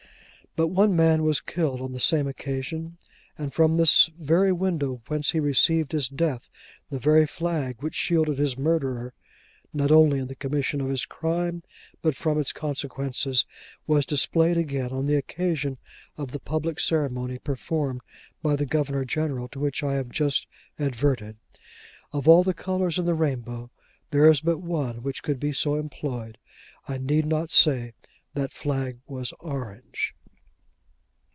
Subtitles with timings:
[0.57, 2.97] But one man was killed on the same occasion;
[3.37, 3.89] and from the
[4.19, 6.49] very window whence he received his death,
[6.89, 9.13] the very flag which shielded his murderer
[9.73, 11.63] (not only in the commission of his crime,
[12.01, 13.45] but from its consequences),
[13.87, 15.77] was displayed again on the occasion
[16.17, 18.01] of the public ceremony performed
[18.41, 20.47] by the Governor General, to which I have just
[20.77, 21.37] adverted.
[22.11, 23.71] Of all the colours in the rainbow,
[24.09, 26.37] there is but one which could be so employed:
[26.89, 27.93] I need not say
[28.33, 30.13] that flag was orange.